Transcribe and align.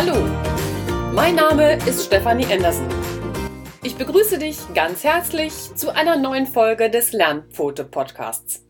Hallo, 0.00 0.14
mein 1.12 1.34
Name 1.34 1.74
ist 1.84 2.06
Stefanie 2.06 2.46
Andersen. 2.46 2.88
Ich 3.82 3.96
begrüße 3.96 4.38
dich 4.38 4.56
ganz 4.72 5.02
herzlich 5.02 5.74
zu 5.74 5.92
einer 5.92 6.16
neuen 6.16 6.46
Folge 6.46 6.88
des 6.88 7.10
Lernpfote 7.10 7.84
Podcasts. 7.84 8.64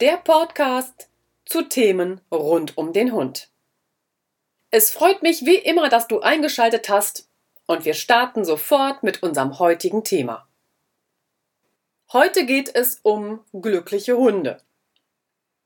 Der 0.00 0.16
Podcast 0.16 1.10
zu 1.44 1.60
Themen 1.60 2.22
rund 2.32 2.78
um 2.78 2.94
den 2.94 3.12
Hund. 3.12 3.50
Es 4.70 4.90
freut 4.90 5.22
mich 5.22 5.44
wie 5.44 5.56
immer, 5.56 5.90
dass 5.90 6.08
du 6.08 6.20
eingeschaltet 6.20 6.88
hast 6.88 7.28
und 7.66 7.84
wir 7.84 7.92
starten 7.92 8.46
sofort 8.46 9.02
mit 9.02 9.22
unserem 9.22 9.58
heutigen 9.58 10.04
Thema. 10.04 10.48
Heute 12.14 12.46
geht 12.46 12.74
es 12.74 13.00
um 13.02 13.44
glückliche 13.52 14.16
Hunde. 14.16 14.62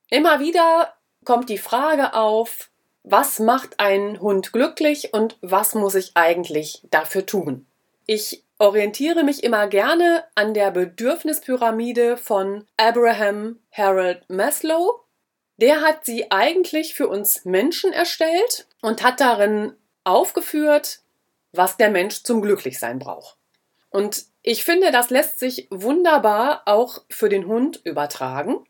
Immer 0.09 0.41
wieder 0.41 0.95
kommt 1.25 1.49
die 1.49 1.59
Frage 1.59 2.15
auf, 2.15 2.70
was 3.03 3.39
macht 3.39 3.81
einen 3.81 4.21
Hund 4.21 4.53
glücklich 4.53 5.13
und 5.15 5.39
was 5.41 5.75
muss 5.75 5.95
ich 5.95 6.13
eigentlich 6.15 6.83
dafür 6.91 7.27
tun? 7.27 7.67
Ich 8.07 8.45
orientiere 8.59 9.25
mich 9.25 9.43
immer 9.43 9.67
gerne 9.69 10.25
an 10.35 10.53
der 10.53 10.71
Bedürfnispyramide 10.71 12.17
von 12.17 12.67
Abraham 12.77 13.59
Harold 13.73 14.29
Maslow. 14.29 15.01
Der 15.57 15.81
hat 15.81 16.05
sie 16.05 16.31
eigentlich 16.31 16.95
für 16.95 17.09
uns 17.09 17.45
Menschen 17.45 17.93
erstellt 17.93 18.67
und 18.83 19.03
hat 19.03 19.21
darin 19.21 19.75
aufgeführt, 20.05 21.01
was 21.53 21.77
der 21.77 21.91
Mensch 21.91 22.23
zum 22.23 22.43
Glücklichsein 22.43 22.99
braucht. 22.99 23.37
Und 23.91 24.27
ich 24.43 24.65
finde, 24.65 24.91
das 24.91 25.11
lässt 25.11 25.39
sich 25.39 25.67
wunderbar 25.71 26.63
auch 26.67 27.03
für 27.11 27.29
den 27.29 27.47
Hund 27.47 27.81
übertragen, 27.85 28.65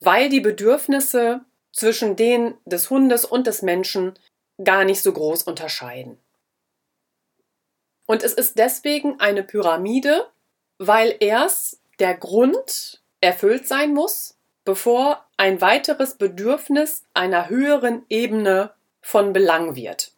weil 0.00 0.28
die 0.28 0.40
Bedürfnisse 0.40 1.42
zwischen 1.72 2.16
denen 2.16 2.54
des 2.64 2.90
Hundes 2.90 3.24
und 3.24 3.46
des 3.46 3.62
Menschen 3.62 4.14
gar 4.62 4.84
nicht 4.84 5.02
so 5.02 5.12
groß 5.12 5.44
unterscheiden. 5.44 6.18
Und 8.06 8.22
es 8.22 8.34
ist 8.34 8.58
deswegen 8.58 9.20
eine 9.20 9.42
Pyramide, 9.42 10.28
weil 10.78 11.16
erst 11.20 11.80
der 11.98 12.14
Grund 12.14 13.02
erfüllt 13.20 13.66
sein 13.66 13.94
muss, 13.94 14.36
bevor 14.64 15.24
ein 15.36 15.60
weiteres 15.60 16.14
Bedürfnis 16.14 17.04
einer 17.14 17.48
höheren 17.48 18.04
Ebene 18.08 18.72
von 19.00 19.32
Belang 19.32 19.74
wird. 19.76 20.12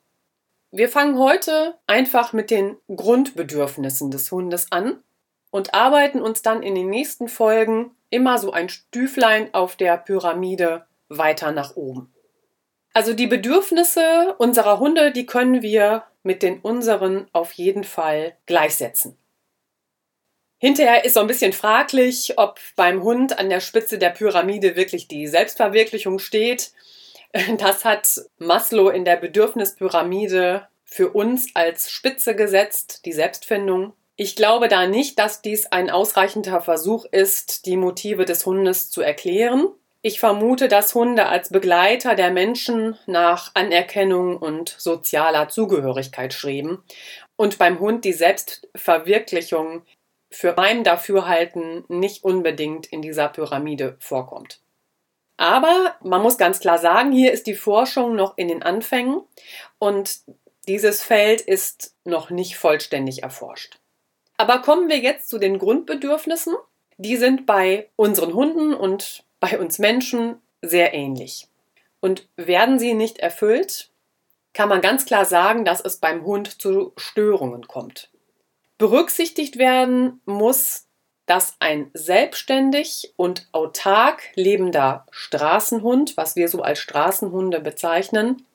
Wir 0.71 0.89
fangen 0.89 1.19
heute 1.19 1.79
einfach 1.87 2.33
mit 2.33 2.51
den 2.51 2.77
Grundbedürfnissen 2.95 4.11
des 4.11 4.31
Hundes 4.33 4.73
an 4.73 5.03
und 5.51 5.73
arbeiten 5.73 6.21
uns 6.21 6.43
dann 6.43 6.63
in 6.63 6.75
den 6.75 6.91
nächsten 6.91 7.29
Folgen 7.29 7.95
immer 8.11 8.39
so 8.39 8.51
ein 8.51 8.69
Stüflein 8.69 9.55
auf 9.55 9.77
der 9.77 9.97
Pyramide 9.97 10.85
weiter 11.09 11.53
nach 11.53 11.77
oben. 11.77 12.13
Also 12.93 13.13
die 13.13 13.27
Bedürfnisse 13.27 14.35
unserer 14.39 14.79
Hunde, 14.79 15.11
die 15.11 15.27
können 15.27 15.63
wir 15.63 16.05
mit 16.23 16.43
den 16.43 16.61
unseren 16.61 17.27
auf 17.33 17.53
jeden 17.53 17.85
Fall 17.85 18.37
gleichsetzen. 18.47 19.19
Hinterher 20.59 21.05
ist 21.05 21.15
so 21.15 21.21
ein 21.21 21.27
bisschen 21.27 21.53
fraglich, 21.53 22.39
ob 22.39 22.59
beim 22.77 23.03
Hund 23.03 23.39
an 23.39 23.51
der 23.51 23.61
Spitze 23.61 23.99
der 23.99 24.11
Pyramide 24.11 24.77
wirklich 24.77 25.09
die 25.09 25.27
Selbstverwirklichung 25.27 26.19
steht. 26.19 26.73
Das 27.59 27.85
hat 27.85 28.21
Maslow 28.39 28.91
in 28.91 29.05
der 29.05 29.17
Bedürfnispyramide 29.17 30.69
für 30.85 31.11
uns 31.11 31.49
als 31.55 31.91
Spitze 31.91 32.37
gesetzt, 32.37 33.01
die 33.05 33.13
Selbstfindung. 33.13 33.93
Ich 34.15 34.37
glaube 34.37 34.69
da 34.69 34.87
nicht, 34.87 35.19
dass 35.19 35.43
dies 35.43 35.67
ein 35.67 35.91
ausreichender 35.91 36.61
Versuch 36.61 37.05
ist, 37.07 37.67
die 37.67 37.77
Motive 37.77 38.25
des 38.25 38.47
Hundes 38.47 38.89
zu 38.89 39.03
erklären. 39.03 39.67
Ich 40.07 40.21
vermute, 40.21 40.69
dass 40.69 40.95
Hunde 40.95 41.25
als 41.25 41.49
Begleiter 41.49 42.15
der 42.15 42.31
Menschen 42.31 42.99
nach 43.07 43.53
Anerkennung 43.55 44.37
und 44.37 44.69
sozialer 44.69 45.49
Zugehörigkeit 45.49 46.35
streben 46.35 46.85
und 47.37 47.57
beim 47.57 47.81
Hund 47.81 48.05
die 48.05 48.13
Selbstverwirklichung 48.13 49.83
für 50.31 50.53
mein 50.59 50.85
Dafürhalten 50.85 51.85
nicht 51.89 52.23
unbedingt 52.23 52.85
in 52.85 53.01
dieser 53.01 53.31
Pyramide 53.31 53.97
vorkommt. 53.99 54.61
Aber 55.39 55.97
man 56.03 56.21
muss 56.21 56.37
ganz 56.37 56.61
klar 56.61 56.77
sagen, 56.77 57.11
hier 57.11 57.33
ist 57.33 57.47
die 57.47 57.55
Forschung 57.55 58.15
noch 58.15 58.37
in 58.37 58.49
den 58.49 58.63
Anfängen 58.63 59.23
und 59.79 60.21
dieses 60.69 61.03
Feld 61.03 61.41
ist 61.41 61.97
noch 62.05 62.29
nicht 62.29 62.59
vollständig 62.59 63.23
erforscht. 63.23 63.79
Aber 64.37 64.59
kommen 64.59 64.91
wir 64.91 64.99
jetzt 64.99 65.31
zu 65.31 65.39
den 65.39 65.59
Grundbedürfnissen. 65.59 66.55
Die 66.99 67.17
sind 67.17 67.47
bei 67.47 67.89
unseren 67.97 68.35
Hunden 68.35 68.75
und 68.75 69.24
bei 69.45 69.59
uns 69.59 69.79
Menschen 69.79 70.41
sehr 70.63 70.95
ähnlich. 70.95 71.49
Und 72.01 72.27
werden 72.37 72.79
sie 72.79 72.95
nicht 72.95 73.19
erfüllt, 73.19 73.91
kann 74.55 74.71
man 74.71 74.81
ganz 74.81 75.05
klar 75.05 75.27
sagen, 75.27 75.67
dass 75.67 75.83
es 75.83 75.99
beim 75.99 76.25
Hund 76.25 76.63
zu 76.63 76.95
Störungen 76.97 77.67
kommt. 77.69 78.11
Berücksichtigt 78.79 79.59
werden 79.59 80.23
muss, 80.25 80.87
dass 81.27 81.57
ein 81.59 81.91
selbstständig 81.93 83.13
und 83.17 83.49
autark 83.53 84.23
lebender 84.35 85.05
Straßenhund, 85.11 86.17
was 86.17 86.37
wir 86.37 86.49
so 86.49 86.63
als 86.63 86.79
Straßenhunde 86.79 87.61
bezeichnen, 87.61 88.47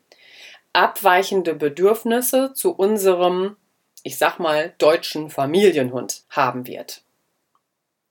abweichende 0.74 1.54
Bedürfnisse 1.54 2.54
zu 2.54 2.74
unserem, 2.74 3.58
ich 4.02 4.18
sag 4.18 4.40
mal, 4.40 4.74
deutschen 4.80 5.30
Familienhund 5.30 6.24
haben 6.32 6.66
wird. 6.66 7.04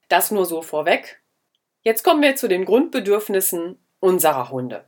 Das 0.07 0.31
nur 0.31 0.45
so 0.45 0.61
vorweg. 0.61 1.18
Jetzt 1.81 2.03
kommen 2.03 2.21
wir 2.21 2.35
zu 2.35 2.47
den 2.47 2.65
Grundbedürfnissen 2.65 3.79
unserer 3.99 4.49
Hunde. 4.49 4.85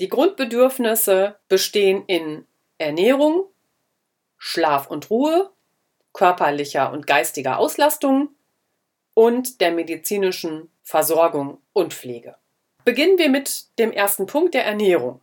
Die 0.00 0.08
Grundbedürfnisse 0.08 1.36
bestehen 1.48 2.04
in 2.06 2.46
Ernährung, 2.78 3.46
Schlaf 4.36 4.88
und 4.88 5.10
Ruhe, 5.10 5.50
körperlicher 6.12 6.92
und 6.92 7.06
geistiger 7.06 7.58
Auslastung 7.58 8.30
und 9.14 9.60
der 9.60 9.72
medizinischen 9.72 10.70
Versorgung 10.82 11.60
und 11.72 11.94
Pflege. 11.94 12.36
Beginnen 12.84 13.18
wir 13.18 13.28
mit 13.28 13.78
dem 13.78 13.92
ersten 13.92 14.26
Punkt 14.26 14.54
der 14.54 14.64
Ernährung. 14.64 15.20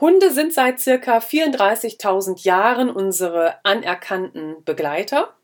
Hunde 0.00 0.30
sind 0.30 0.54
seit 0.54 0.80
circa 0.80 1.18
34.000 1.18 2.44
Jahren 2.44 2.88
unsere 2.88 3.62
anerkannten 3.64 4.64
Begleiter. 4.64 5.34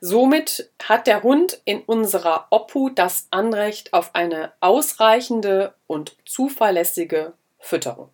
Somit 0.00 0.70
hat 0.82 1.06
der 1.06 1.22
Hund 1.22 1.60
in 1.66 1.82
unserer 1.82 2.46
Obhut 2.50 2.98
das 2.98 3.26
Anrecht 3.30 3.92
auf 3.92 4.14
eine 4.14 4.52
ausreichende 4.60 5.74
und 5.86 6.16
zuverlässige 6.24 7.34
Fütterung. 7.58 8.08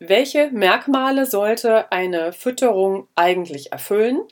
Welche 0.00 0.50
Merkmale 0.50 1.26
sollte 1.26 1.92
eine 1.92 2.32
Fütterung 2.32 3.08
eigentlich 3.14 3.70
erfüllen? 3.72 4.22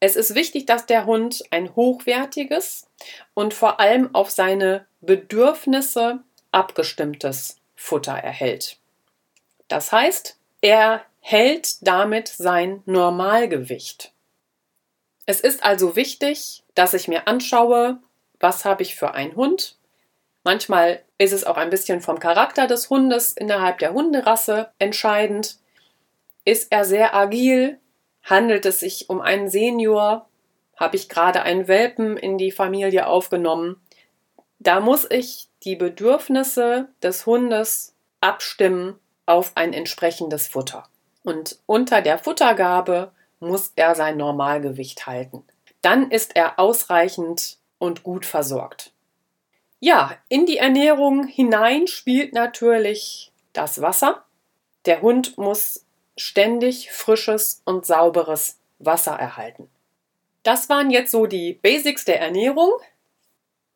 Es 0.00 0.16
ist 0.16 0.34
wichtig, 0.34 0.64
dass 0.64 0.86
der 0.86 1.04
Hund 1.04 1.42
ein 1.50 1.76
hochwertiges 1.76 2.88
und 3.34 3.52
vor 3.52 3.80
allem 3.80 4.14
auf 4.14 4.30
seine 4.30 4.86
Bedürfnisse 5.02 6.20
abgestimmtes 6.50 7.56
Futter 7.76 8.14
erhält. 8.14 8.78
Das 9.68 9.92
heißt, 9.92 10.38
er 10.62 11.02
hält 11.20 11.86
damit 11.86 12.28
sein 12.28 12.82
Normalgewicht. 12.86 14.12
Es 15.26 15.40
ist 15.40 15.62
also 15.62 15.96
wichtig, 15.96 16.64
dass 16.74 16.94
ich 16.94 17.08
mir 17.08 17.28
anschaue, 17.28 17.98
was 18.40 18.64
habe 18.64 18.82
ich 18.82 18.94
für 18.94 19.14
einen 19.14 19.36
Hund. 19.36 19.76
Manchmal 20.44 21.02
ist 21.18 21.32
es 21.32 21.44
auch 21.44 21.56
ein 21.56 21.70
bisschen 21.70 22.00
vom 22.00 22.18
Charakter 22.18 22.66
des 22.66 22.88
Hundes 22.90 23.32
innerhalb 23.32 23.78
der 23.78 23.92
Hunderasse 23.92 24.70
entscheidend. 24.78 25.58
Ist 26.44 26.72
er 26.72 26.84
sehr 26.84 27.14
agil? 27.14 27.78
Handelt 28.22 28.64
es 28.66 28.80
sich 28.80 29.10
um 29.10 29.20
einen 29.20 29.50
Senior? 29.50 30.26
Habe 30.76 30.96
ich 30.96 31.08
gerade 31.08 31.42
einen 31.42 31.68
Welpen 31.68 32.16
in 32.16 32.38
die 32.38 32.50
Familie 32.50 33.06
aufgenommen? 33.06 33.80
Da 34.58 34.80
muss 34.80 35.06
ich 35.10 35.48
die 35.62 35.76
Bedürfnisse 35.76 36.88
des 37.02 37.26
Hundes 37.26 37.94
abstimmen 38.20 38.98
auf 39.26 39.52
ein 39.56 39.72
entsprechendes 39.74 40.48
Futter. 40.48 40.88
Und 41.22 41.58
unter 41.66 42.00
der 42.00 42.18
Futtergabe 42.18 43.12
muss 43.40 43.72
er 43.76 43.94
sein 43.94 44.16
Normalgewicht 44.16 45.06
halten. 45.06 45.44
Dann 45.82 46.10
ist 46.10 46.36
er 46.36 46.58
ausreichend 46.58 47.58
und 47.78 48.02
gut 48.02 48.26
versorgt. 48.26 48.92
Ja, 49.80 50.16
in 50.28 50.46
die 50.46 50.58
Ernährung 50.58 51.26
hinein 51.26 51.86
spielt 51.86 52.34
natürlich 52.34 53.32
das 53.52 53.80
Wasser. 53.80 54.24
Der 54.84 55.00
Hund 55.02 55.38
muss 55.38 55.84
ständig 56.16 56.92
frisches 56.92 57.62
und 57.64 57.86
sauberes 57.86 58.58
Wasser 58.78 59.12
erhalten. 59.12 59.70
Das 60.42 60.68
waren 60.68 60.90
jetzt 60.90 61.10
so 61.10 61.26
die 61.26 61.54
Basics 61.54 62.04
der 62.04 62.20
Ernährung. 62.20 62.70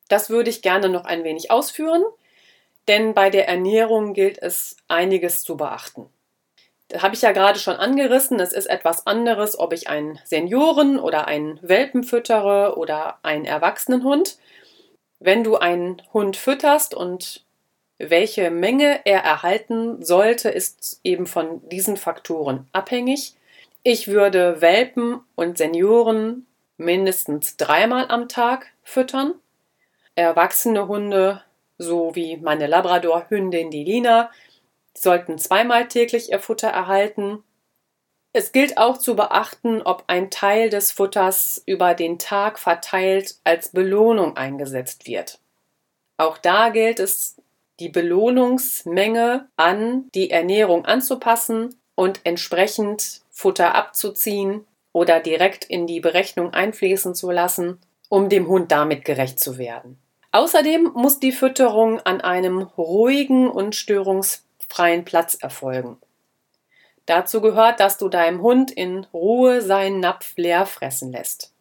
Das 0.09 0.29
würde 0.29 0.51
ich 0.51 0.63
gerne 0.63 0.89
noch 0.89 1.05
ein 1.05 1.25
wenig 1.25 1.51
ausführen 1.51 2.05
denn 2.89 3.15
bei 3.15 3.31
der 3.31 3.49
Ernährung 3.49 4.15
gilt 4.15 4.39
es 4.39 4.77
einiges 4.89 5.43
zu 5.43 5.57
beachten. 5.57 6.07
Habe 6.99 7.15
ich 7.15 7.23
ja 7.23 7.33
gerade 7.33 7.59
schon 7.59 7.77
angerissen. 7.77 8.39
Es 8.41 8.53
ist 8.53 8.67
etwas 8.67 9.07
anderes, 9.07 9.59
ob 9.59 9.73
ich 9.73 9.89
einen 9.89 10.19
Senioren 10.25 10.99
oder 10.99 11.27
einen 11.27 11.59
Welpen 11.63 12.05
füttere 12.05 12.77
oder 12.77 13.19
einen 13.23 13.45
Erwachsenenhund. 13.45 14.39
Wenn 15.19 15.45
du 15.45 15.57
einen 15.57 16.03
Hund 16.13 16.37
fütterst 16.37 16.95
und 16.95 17.45
Welche 17.99 18.51
Menge 18.51 19.01
er 19.05 19.21
erhalten 19.21 20.03
sollte, 20.03 20.49
ist 20.49 21.01
eben 21.05 21.27
von 21.27 21.67
diesen 21.69 21.97
Faktoren 21.97 22.67
abhängig. 22.73 23.35
Ich 23.85 24.09
würde 24.09 24.61
Welpen 24.61 25.21
und 25.37 25.59
Senioren 25.59 26.47
mindestens 26.77 27.57
dreimal 27.57 28.07
am 28.09 28.29
Tag 28.29 28.73
füttern. 28.83 29.35
Erwachsene 30.17 30.89
Hunde, 30.89 31.43
so 31.79 32.17
wie 32.17 32.37
meine 32.37 32.67
Labrador-Hündin 32.67 33.71
die 33.71 33.85
Lina, 33.85 34.31
sollten 34.97 35.39
zweimal 35.39 35.89
täglich 35.89 36.31
ihr 36.31 36.41
Futter 36.41 36.69
erhalten. 36.69 37.43
Es 38.33 38.53
gilt 38.53 38.79
auch 38.79 38.99
zu 38.99 39.17
beachten, 39.17 39.83
ob 39.83 40.05
ein 40.07 40.31
Teil 40.31 40.71
des 40.71 40.93
Futters 40.93 41.63
über 41.67 41.95
den 41.95 42.19
Tag 42.19 42.59
verteilt 42.59 43.37
als 43.45 43.69
Belohnung 43.69 44.37
eingesetzt 44.37 45.07
wird. 45.07 45.39
Auch 46.17 46.39
da 46.39 46.71
gilt 46.71 47.01
es, 47.01 47.37
die 47.81 47.89
Belohnungsmenge 47.89 49.49
an 49.57 50.09
die 50.15 50.31
Ernährung 50.31 50.85
anzupassen 50.85 51.75
und 51.95 52.21
entsprechend 52.25 53.23
Futter 53.31 53.75
abzuziehen 53.75 54.67
oder 54.93 55.21
direkt 55.21 55.65
in 55.65 55.87
die 55.87 56.01
Berechnung 56.01 56.53
einfließen 56.53 57.15
zu 57.15 57.31
lassen, 57.31 57.81
um 58.09 58.29
dem 58.29 58.47
Hund 58.47 58.71
damit 58.71 59.05
gerecht 59.05 59.41
zu 59.41 59.59
werden. 59.59 59.99
Außerdem 60.31 60.93
muss 60.95 61.21
die 61.21 61.33
Fütterung 61.33 62.01
an 62.01 62.21
einem 62.21 62.63
ruhigen 62.63 63.49
und 63.49 63.75
störungsfreien 64.75 65.05
Platz 65.05 65.35
erfolgen. 65.35 65.99
Dazu 67.07 67.41
gehört, 67.41 67.81
dass 67.81 67.99
du 67.99 68.09
deinem 68.09 68.43
Hund 68.43 68.71
in 68.71 69.07
Ruhe 69.13 69.61
seinen 69.61 70.01
Napf 70.01 70.35
leer 70.37 70.67
fressen 70.67 71.13
lässt. 71.13 71.53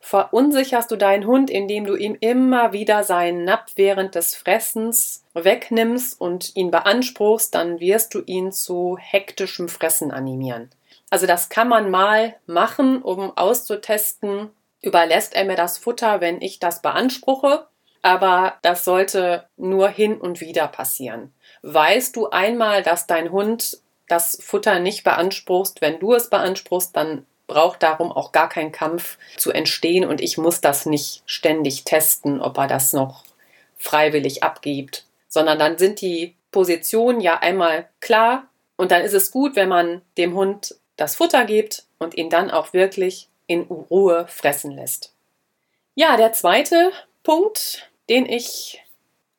Verunsicherst 0.00 0.90
du 0.90 0.96
deinen 0.96 1.26
Hund, 1.26 1.50
indem 1.50 1.84
du 1.84 1.94
ihm 1.94 2.16
immer 2.20 2.72
wieder 2.72 3.04
seinen 3.04 3.44
Napf 3.44 3.72
während 3.76 4.14
des 4.14 4.34
Fressens 4.34 5.24
wegnimmst 5.34 6.18
und 6.20 6.56
ihn 6.56 6.70
beanspruchst, 6.70 7.54
dann 7.54 7.80
wirst 7.80 8.14
du 8.14 8.22
ihn 8.24 8.50
zu 8.50 8.96
hektischem 8.98 9.68
Fressen 9.68 10.10
animieren. 10.10 10.70
Also 11.10 11.26
das 11.26 11.48
kann 11.50 11.68
man 11.68 11.90
mal 11.90 12.36
machen, 12.46 13.02
um 13.02 13.36
auszutesten, 13.36 14.50
überlässt 14.80 15.34
er 15.34 15.44
mir 15.44 15.56
das 15.56 15.76
Futter, 15.76 16.20
wenn 16.20 16.40
ich 16.40 16.58
das 16.58 16.80
beanspruche. 16.80 17.66
Aber 18.00 18.54
das 18.62 18.84
sollte 18.84 19.48
nur 19.56 19.88
hin 19.88 20.18
und 20.18 20.40
wieder 20.40 20.68
passieren. 20.68 21.34
Weißt 21.70 22.16
du 22.16 22.30
einmal, 22.30 22.82
dass 22.82 23.06
dein 23.06 23.30
Hund 23.30 23.78
das 24.08 24.38
Futter 24.40 24.78
nicht 24.78 25.04
beanspruchst, 25.04 25.82
wenn 25.82 25.98
du 26.00 26.14
es 26.14 26.30
beanspruchst, 26.30 26.96
dann 26.96 27.26
braucht 27.46 27.82
darum 27.82 28.10
auch 28.10 28.32
gar 28.32 28.48
kein 28.48 28.72
Kampf 28.72 29.18
zu 29.36 29.52
entstehen 29.52 30.06
und 30.06 30.22
ich 30.22 30.38
muss 30.38 30.62
das 30.62 30.86
nicht 30.86 31.22
ständig 31.26 31.84
testen, 31.84 32.40
ob 32.40 32.56
er 32.56 32.68
das 32.68 32.94
noch 32.94 33.22
freiwillig 33.76 34.42
abgibt, 34.42 35.04
sondern 35.28 35.58
dann 35.58 35.76
sind 35.76 36.00
die 36.00 36.34
Positionen 36.52 37.20
ja 37.20 37.38
einmal 37.38 37.86
klar 38.00 38.48
und 38.76 38.90
dann 38.90 39.02
ist 39.02 39.12
es 39.12 39.30
gut, 39.30 39.54
wenn 39.54 39.68
man 39.68 40.00
dem 40.16 40.34
Hund 40.34 40.74
das 40.96 41.16
Futter 41.16 41.44
gibt 41.44 41.84
und 41.98 42.16
ihn 42.16 42.30
dann 42.30 42.50
auch 42.50 42.72
wirklich 42.72 43.28
in 43.46 43.62
Ruhe 43.64 44.26
fressen 44.28 44.70
lässt. 44.70 45.12
Ja, 45.94 46.16
der 46.16 46.32
zweite 46.32 46.92
Punkt, 47.24 47.90
den 48.08 48.24
ich 48.24 48.82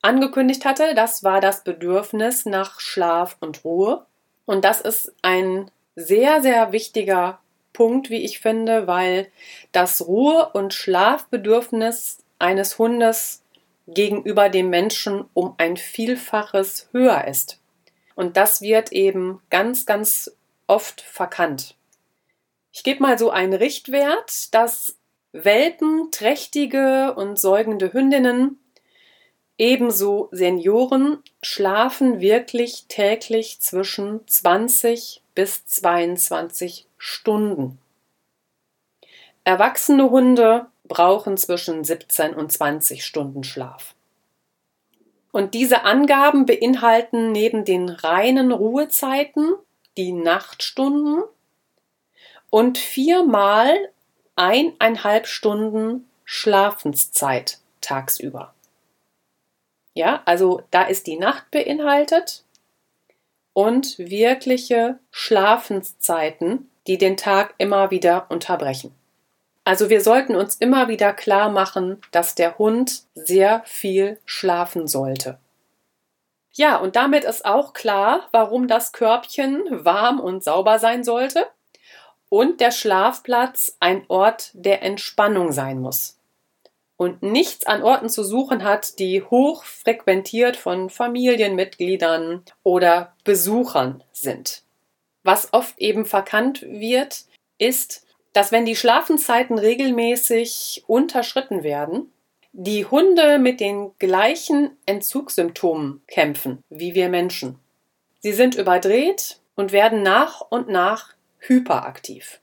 angekündigt 0.02 0.66
hatte, 0.66 0.96
das 0.96 1.24
war 1.24 1.42
das 1.42 1.64
Bedürfnis 1.64 2.46
nach 2.46 2.80
Schlaf 2.80 3.38
und 3.40 3.64
Ruhe. 3.64 4.06
Und 4.46 4.66
das 4.66 4.82
ist 4.82 5.14
ein 5.22 5.70
sehr, 5.96 6.42
sehr 6.42 6.72
wichtiger 6.72 7.40
Punkt, 7.74 8.10
wie 8.10 8.24
ich 8.24 8.40
finde, 8.40 8.88
weil 8.88 9.32
das 9.72 10.08
Ruhe- 10.08 10.50
und 10.54 10.74
Schlafbedürfnis 10.74 12.20
eines 12.40 12.78
Hundes 12.78 13.44
gegenüber 13.88 14.50
dem 14.50 14.70
Menschen 14.70 15.26
um 15.34 15.56
ein 15.58 15.78
Vielfaches 15.78 16.90
höher 16.92 17.26
ist. 17.28 17.60
Und 18.16 18.38
das 18.38 18.62
wird 18.62 18.92
eben 18.92 19.42
ganz, 19.50 19.86
ganz 19.86 20.32
oft 20.68 21.02
verkannt. 21.02 21.76
Ich 22.72 22.84
gebe 22.84 23.02
mal 23.02 23.18
so 23.18 23.32
einen 23.32 23.54
Richtwert, 23.54 24.54
dass 24.54 24.96
Welpen, 25.32 26.12
trächtige 26.12 27.14
und 27.16 27.40
säugende 27.40 27.94
Hündinnen, 27.94 28.60
ebenso 29.60 30.30
Senioren 30.32 31.22
schlafen 31.44 32.22
wirklich 32.22 32.86
täglich 32.88 33.60
zwischen 33.60 34.26
20 34.26 35.22
bis 35.36 35.66
22 35.68 36.88
Stunden. 36.98 37.78
Erwachsene 39.44 40.10
Hunde 40.10 40.68
brauchen 40.86 41.38
zwischen 41.38 41.84
17 41.84 42.34
und 42.34 42.52
20 42.52 43.06
Stunden 43.06 43.44
Schlaf. 43.44 43.94
Und 45.32 45.54
diese 45.54 45.84
Angaben 45.84 46.46
beinhalten 46.46 47.32
neben 47.32 47.64
den 47.64 47.90
reinen 47.90 48.52
Ruhezeiten 48.52 49.54
die 49.98 50.12
Nachtstunden 50.12 51.24
und 52.50 52.78
viermal 52.78 53.76
eineinhalb 54.36 55.28
Stunden 55.28 56.10
Schlafenszeit 56.24 57.60
tagsüber. 57.82 58.54
Ja, 60.00 60.22
also 60.24 60.62
da 60.72 60.84
ist 60.84 61.08
die 61.08 61.18
Nacht 61.18 61.52
beinhaltet 61.52 62.46
und 63.52 64.00
wirkliche 64.00 64.98
Schlafenszeiten, 65.12 66.72
die 66.88 66.98
den 66.98 67.18
Tag 67.18 67.54
immer 67.58 67.92
wieder 67.92 68.28
unterbrechen. 68.30 68.96
Also 69.66 69.90
wir 69.90 70.00
sollten 70.00 70.38
uns 70.38 70.56
immer 70.56 70.88
wieder 70.88 71.12
klar 71.12 71.50
machen, 71.50 72.02
dass 72.12 72.34
der 72.34 72.58
Hund 72.58 73.04
sehr 73.14 73.62
viel 73.66 74.22
schlafen 74.24 74.88
sollte. 74.88 75.38
Ja, 76.54 76.78
und 76.78 76.96
damit 76.96 77.26
ist 77.26 77.44
auch 77.44 77.74
klar, 77.74 78.30
warum 78.32 78.70
das 78.70 78.94
Körbchen 78.94 79.66
warm 79.84 80.22
und 80.22 80.46
sauber 80.46 80.80
sein 80.80 81.04
sollte 81.04 81.46
und 82.30 82.62
der 82.62 82.72
Schlafplatz 82.72 83.76
ein 83.82 84.06
Ort 84.08 84.52
der 84.54 84.82
Entspannung 84.82 85.52
sein 85.52 85.82
muss 85.82 86.19
und 87.00 87.24
nichts 87.24 87.66
an 87.66 87.82
Orten 87.82 88.10
zu 88.10 88.26
suchen 88.26 88.66
hat, 88.66 89.00
die 89.00 89.24
hoch 89.24 89.64
frequentiert 89.64 90.58
von 90.58 90.90
Familienmitgliedern 90.90 92.44
oder 92.62 93.16
Besuchern 93.24 94.04
sind. 94.12 94.64
Was 95.24 95.54
oft 95.54 95.80
eben 95.80 96.06
verkannt 96.06 96.62
wird, 96.62 97.24
ist, 97.58 98.06
dass 98.34 98.52
wenn 98.52 98.66
die 98.66 98.76
Schlafenszeiten 98.76 99.58
regelmäßig 99.58 100.84
unterschritten 100.88 101.64
werden, 101.64 102.12
die 102.52 102.86
Hunde 102.86 103.40
mit 103.40 103.62
den 103.62 103.92
gleichen 103.98 104.72
Entzugssymptomen 104.86 106.02
kämpfen 106.06 106.64
wie 106.70 106.96
wir 106.96 107.08
Menschen. 107.08 107.60
Sie 108.20 108.34
sind 108.34 108.56
überdreht 108.56 109.40
und 109.56 109.72
werden 109.72 110.04
nach 110.04 110.42
und 110.42 110.68
nach 110.68 111.14
hyperaktiv. 111.38 112.42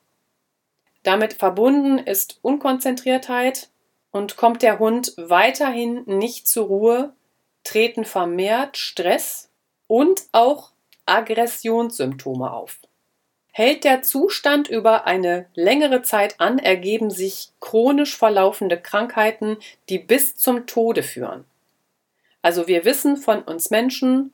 Damit 1.02 1.34
verbunden 1.34 1.98
ist 1.98 2.38
Unkonzentriertheit 2.40 3.68
und 4.16 4.36
kommt 4.36 4.62
der 4.62 4.78
Hund 4.78 5.12
weiterhin 5.18 6.02
nicht 6.06 6.48
zur 6.48 6.66
Ruhe, 6.66 7.12
treten 7.64 8.04
vermehrt 8.04 8.78
Stress 8.78 9.50
und 9.86 10.22
auch 10.32 10.72
Aggressionssymptome 11.04 12.50
auf. 12.50 12.78
Hält 13.52 13.84
der 13.84 14.02
Zustand 14.02 14.68
über 14.68 15.06
eine 15.06 15.46
längere 15.54 16.02
Zeit 16.02 16.40
an, 16.40 16.58
ergeben 16.58 17.10
sich 17.10 17.52
chronisch 17.60 18.16
verlaufende 18.16 18.78
Krankheiten, 18.78 19.58
die 19.88 19.98
bis 19.98 20.36
zum 20.36 20.66
Tode 20.66 21.02
führen. 21.02 21.44
Also 22.42 22.66
wir 22.66 22.84
wissen 22.84 23.16
von 23.16 23.42
uns 23.42 23.70
Menschen, 23.70 24.32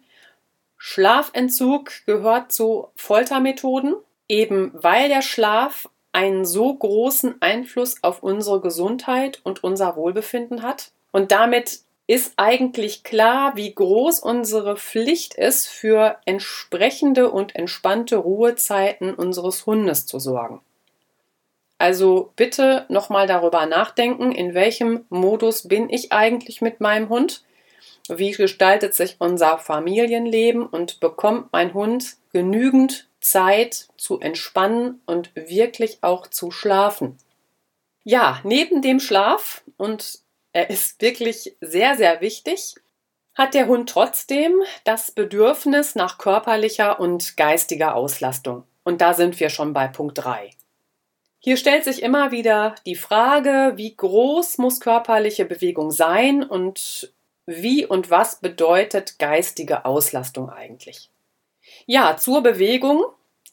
Schlafentzug 0.77 2.05
gehört 2.07 2.53
zu 2.53 2.89
Foltermethoden, 2.97 3.95
eben 4.29 4.71
weil 4.75 5.09
der 5.09 5.23
Schlaf 5.23 5.89
einen 6.13 6.45
so 6.45 6.75
großen 6.75 7.41
Einfluss 7.41 7.97
auf 8.03 8.23
unsere 8.23 8.61
Gesundheit 8.61 9.41
und 9.45 9.65
unser 9.65 9.97
Wohlbefinden 9.97 10.63
hat. 10.63 10.93
Und 11.11 11.33
damit 11.33 11.81
ist 12.07 12.35
eigentlich 12.37 13.05
klar, 13.05 13.57
wie 13.57 13.75
groß 13.75 14.21
unsere 14.21 14.77
Pflicht 14.77 15.35
ist, 15.35 15.69
für 15.69 16.19
entsprechende 16.27 17.31
und 17.31 17.55
entspannte 17.55 18.17
Ruhezeiten 18.17 19.15
unseres 19.15 19.67
Hundes 19.67 20.07
zu 20.07 20.19
sorgen. 20.19 20.61
Also 21.79 22.33
bitte 22.37 22.87
nochmal 22.89 23.27
darüber 23.27 23.67
nachdenken, 23.67 24.31
in 24.31 24.55
welchem 24.55 25.05
Modus 25.09 25.67
bin 25.67 25.91
ich 25.91 26.13
eigentlich 26.13 26.61
mit 26.61 26.81
meinem 26.81 27.09
Hund? 27.09 27.43
Wie 28.09 28.33
gestaltet 28.33 28.95
sich 28.95 29.17
unser 29.19 29.59
Familienleben 29.59 30.67
und 30.67 31.01
bekommt 31.01 31.53
mein 31.53 31.75
Hund 31.75 32.17
genügend 32.33 33.09
Zeit 33.23 33.89
zu 33.97 34.21
entspannen 34.21 35.01
und 35.07 35.35
wirklich 35.35 35.99
auch 36.03 36.27
zu 36.27 36.51
schlafen? 36.51 37.19
Ja, 38.05 38.41
neben 38.45 38.83
dem 38.83 39.01
Schlaf 39.01 39.63
und 39.77 40.21
er 40.53 40.69
ist 40.69 41.01
wirklich 41.01 41.57
sehr, 41.61 41.97
sehr 41.97 42.21
wichtig, 42.21 42.75
hat 43.35 43.55
der 43.55 43.67
Hund 43.67 43.89
trotzdem 43.89 44.53
das 44.85 45.11
Bedürfnis 45.11 45.95
nach 45.95 46.19
körperlicher 46.19 47.01
und 47.01 47.37
geistiger 47.37 47.95
Auslastung. 47.95 48.65
Und 48.85 49.01
da 49.01 49.15
sind 49.15 49.41
wir 49.41 49.49
schon 49.49 49.73
bei 49.73 49.89
Punkt 49.89 50.19
3. 50.19 50.51
Hier 51.39 51.57
stellt 51.57 51.85
sich 51.85 52.03
immer 52.03 52.31
wieder 52.31 52.75
die 52.87 52.95
Frage, 52.95 53.73
wie 53.77 53.97
groß 53.97 54.59
muss 54.59 54.81
körperliche 54.81 55.45
Bewegung 55.45 55.91
sein 55.91 56.45
und 56.45 57.13
wie 57.47 57.87
und 57.87 58.11
was 58.11 58.41
bedeutet 58.41 59.19
geistige 59.19 59.85
Auslastung 59.85 60.51
eigentlich? 60.51 61.12
Ja, 61.87 62.17
zur 62.17 62.43
Bewegung. 62.43 63.05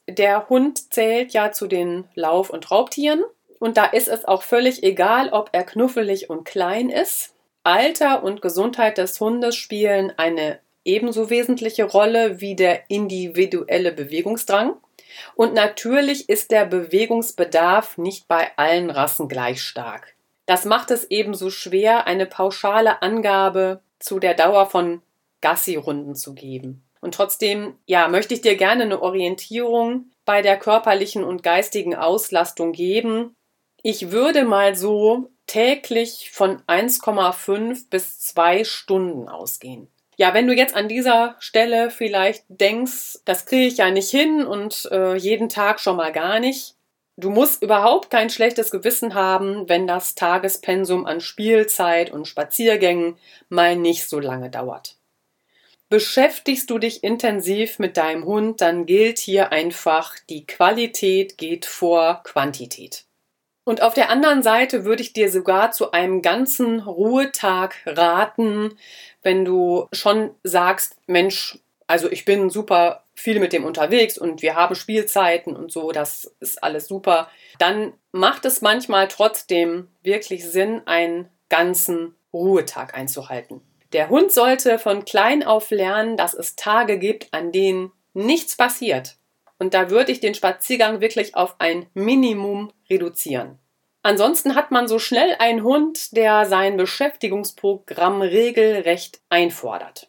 Der 0.08 0.48
Hund 0.48 0.92
zählt 0.92 1.32
ja 1.32 1.52
zu 1.52 1.66
den 1.66 2.08
Lauf- 2.14 2.50
und 2.50 2.70
Raubtieren. 2.70 3.22
Und 3.58 3.76
da 3.76 3.84
ist 3.84 4.08
es 4.08 4.24
auch 4.24 4.42
völlig 4.42 4.82
egal, 4.82 5.28
ob 5.30 5.50
er 5.52 5.64
knuffelig 5.64 6.30
und 6.30 6.44
klein 6.44 6.88
ist. 6.88 7.34
Alter 7.62 8.22
und 8.22 8.40
Gesundheit 8.40 8.98
des 8.98 9.20
Hundes 9.20 9.54
spielen 9.54 10.12
eine 10.16 10.60
ebenso 10.84 11.28
wesentliche 11.28 11.84
Rolle 11.84 12.40
wie 12.40 12.56
der 12.56 12.88
individuelle 12.88 13.92
Bewegungsdrang. 13.92 14.76
Und 15.34 15.54
natürlich 15.54 16.28
ist 16.28 16.50
der 16.50 16.64
Bewegungsbedarf 16.64 17.98
nicht 17.98 18.28
bei 18.28 18.50
allen 18.56 18.90
Rassen 18.90 19.28
gleich 19.28 19.62
stark. 19.62 20.14
Das 20.46 20.64
macht 20.64 20.90
es 20.90 21.04
ebenso 21.10 21.50
schwer, 21.50 22.06
eine 22.06 22.26
pauschale 22.26 23.02
Angabe 23.02 23.82
zu 23.98 24.18
der 24.18 24.34
Dauer 24.34 24.66
von 24.66 25.02
Gassi-Runden 25.42 26.14
zu 26.14 26.34
geben. 26.34 26.82
Und 27.00 27.14
trotzdem, 27.14 27.76
ja, 27.86 28.08
möchte 28.08 28.34
ich 28.34 28.42
dir 28.42 28.56
gerne 28.56 28.84
eine 28.84 29.02
Orientierung 29.02 30.10
bei 30.24 30.42
der 30.42 30.58
körperlichen 30.58 31.24
und 31.24 31.42
geistigen 31.42 31.94
Auslastung 31.94 32.72
geben. 32.72 33.34
Ich 33.82 34.10
würde 34.10 34.44
mal 34.44 34.76
so 34.76 35.30
täglich 35.46 36.30
von 36.32 36.60
1,5 36.66 37.88
bis 37.90 38.20
2 38.20 38.64
Stunden 38.64 39.28
ausgehen. 39.28 39.88
Ja, 40.16 40.34
wenn 40.34 40.46
du 40.46 40.54
jetzt 40.54 40.76
an 40.76 40.86
dieser 40.86 41.34
Stelle 41.38 41.90
vielleicht 41.90 42.44
denkst, 42.48 43.20
das 43.24 43.46
kriege 43.46 43.66
ich 43.66 43.78
ja 43.78 43.90
nicht 43.90 44.10
hin 44.10 44.44
und 44.44 44.86
äh, 44.92 45.16
jeden 45.16 45.48
Tag 45.48 45.80
schon 45.80 45.96
mal 45.96 46.12
gar 46.12 46.40
nicht, 46.40 46.74
du 47.16 47.30
musst 47.30 47.62
überhaupt 47.62 48.10
kein 48.10 48.28
schlechtes 48.28 48.70
Gewissen 48.70 49.14
haben, 49.14 49.68
wenn 49.68 49.86
das 49.86 50.14
Tagespensum 50.14 51.06
an 51.06 51.20
Spielzeit 51.22 52.10
und 52.10 52.28
Spaziergängen 52.28 53.16
mal 53.48 53.76
nicht 53.76 54.08
so 54.08 54.20
lange 54.20 54.50
dauert. 54.50 54.99
Beschäftigst 55.90 56.70
du 56.70 56.78
dich 56.78 57.02
intensiv 57.02 57.80
mit 57.80 57.96
deinem 57.96 58.24
Hund, 58.24 58.60
dann 58.60 58.86
gilt 58.86 59.18
hier 59.18 59.50
einfach, 59.50 60.14
die 60.28 60.46
Qualität 60.46 61.36
geht 61.36 61.66
vor 61.66 62.22
Quantität. 62.22 63.06
Und 63.64 63.82
auf 63.82 63.92
der 63.92 64.08
anderen 64.08 64.44
Seite 64.44 64.84
würde 64.84 65.02
ich 65.02 65.12
dir 65.12 65.32
sogar 65.32 65.72
zu 65.72 65.90
einem 65.90 66.22
ganzen 66.22 66.78
Ruhetag 66.78 67.74
raten, 67.86 68.78
wenn 69.22 69.44
du 69.44 69.88
schon 69.90 70.30
sagst, 70.44 70.96
Mensch, 71.08 71.58
also 71.88 72.08
ich 72.08 72.24
bin 72.24 72.50
super 72.50 73.02
viel 73.16 73.40
mit 73.40 73.52
dem 73.52 73.64
unterwegs 73.64 74.16
und 74.16 74.42
wir 74.42 74.54
haben 74.54 74.76
Spielzeiten 74.76 75.56
und 75.56 75.72
so, 75.72 75.90
das 75.90 76.32
ist 76.38 76.62
alles 76.62 76.86
super, 76.86 77.28
dann 77.58 77.92
macht 78.12 78.44
es 78.44 78.60
manchmal 78.60 79.08
trotzdem 79.08 79.88
wirklich 80.04 80.48
Sinn, 80.48 80.82
einen 80.86 81.28
ganzen 81.48 82.14
Ruhetag 82.32 82.94
einzuhalten. 82.94 83.60
Der 83.92 84.08
Hund 84.08 84.30
sollte 84.32 84.78
von 84.78 85.04
klein 85.04 85.42
auf 85.42 85.70
lernen, 85.70 86.16
dass 86.16 86.34
es 86.34 86.56
Tage 86.56 86.98
gibt, 86.98 87.32
an 87.32 87.50
denen 87.50 87.92
nichts 88.14 88.56
passiert. 88.56 89.16
Und 89.58 89.74
da 89.74 89.90
würde 89.90 90.12
ich 90.12 90.20
den 90.20 90.34
Spaziergang 90.34 91.00
wirklich 91.00 91.34
auf 91.34 91.56
ein 91.58 91.86
Minimum 91.94 92.72
reduzieren. 92.88 93.58
Ansonsten 94.02 94.54
hat 94.54 94.70
man 94.70 94.88
so 94.88 94.98
schnell 94.98 95.36
einen 95.38 95.62
Hund, 95.62 96.16
der 96.16 96.46
sein 96.46 96.76
Beschäftigungsprogramm 96.76 98.22
regelrecht 98.22 99.20
einfordert. 99.28 100.08